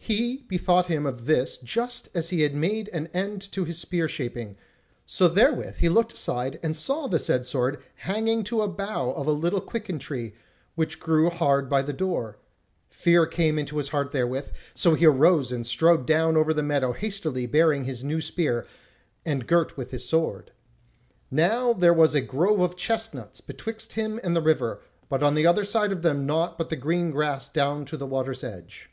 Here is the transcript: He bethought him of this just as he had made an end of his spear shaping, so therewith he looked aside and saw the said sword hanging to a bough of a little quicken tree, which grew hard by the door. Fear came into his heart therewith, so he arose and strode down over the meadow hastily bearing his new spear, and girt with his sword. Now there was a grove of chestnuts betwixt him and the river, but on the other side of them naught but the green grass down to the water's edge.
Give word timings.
He 0.00 0.44
bethought 0.48 0.86
him 0.86 1.04
of 1.04 1.26
this 1.26 1.58
just 1.58 2.08
as 2.14 2.30
he 2.30 2.40
had 2.40 2.54
made 2.54 2.88
an 2.94 3.08
end 3.08 3.46
of 3.58 3.66
his 3.66 3.76
spear 3.78 4.08
shaping, 4.08 4.56
so 5.04 5.28
therewith 5.28 5.78
he 5.80 5.90
looked 5.90 6.14
aside 6.14 6.58
and 6.62 6.74
saw 6.74 7.08
the 7.08 7.18
said 7.18 7.44
sword 7.44 7.82
hanging 7.96 8.42
to 8.44 8.62
a 8.62 8.68
bough 8.68 9.10
of 9.10 9.26
a 9.26 9.32
little 9.32 9.60
quicken 9.60 9.98
tree, 9.98 10.32
which 10.76 10.98
grew 10.98 11.28
hard 11.28 11.68
by 11.68 11.82
the 11.82 11.92
door. 11.92 12.38
Fear 12.88 13.26
came 13.26 13.58
into 13.58 13.76
his 13.76 13.90
heart 13.90 14.12
therewith, 14.12 14.50
so 14.74 14.94
he 14.94 15.04
arose 15.04 15.52
and 15.52 15.66
strode 15.66 16.06
down 16.06 16.38
over 16.38 16.54
the 16.54 16.62
meadow 16.62 16.92
hastily 16.92 17.44
bearing 17.44 17.84
his 17.84 18.02
new 18.02 18.22
spear, 18.22 18.66
and 19.26 19.46
girt 19.46 19.76
with 19.76 19.90
his 19.90 20.08
sword. 20.08 20.52
Now 21.30 21.74
there 21.74 21.92
was 21.92 22.14
a 22.14 22.22
grove 22.22 22.60
of 22.60 22.76
chestnuts 22.76 23.42
betwixt 23.42 23.92
him 23.92 24.18
and 24.24 24.34
the 24.34 24.40
river, 24.40 24.80
but 25.10 25.22
on 25.22 25.34
the 25.34 25.46
other 25.46 25.64
side 25.66 25.92
of 25.92 26.00
them 26.00 26.24
naught 26.24 26.56
but 26.56 26.70
the 26.70 26.76
green 26.76 27.10
grass 27.10 27.50
down 27.50 27.84
to 27.86 27.98
the 27.98 28.06
water's 28.06 28.42
edge. 28.42 28.88